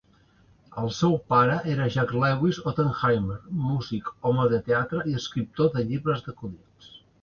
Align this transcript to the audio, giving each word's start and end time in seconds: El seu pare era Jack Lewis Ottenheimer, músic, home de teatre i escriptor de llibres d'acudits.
El 0.83 0.87
seu 0.99 1.13
pare 1.33 1.57
era 1.73 1.87
Jack 1.97 2.15
Lewis 2.25 2.61
Ottenheimer, 2.73 3.39
músic, 3.69 4.13
home 4.31 4.51
de 4.57 4.65
teatre 4.73 5.07
i 5.15 5.19
escriptor 5.23 5.75
de 5.79 5.89
llibres 5.91 6.29
d'acudits. 6.31 6.95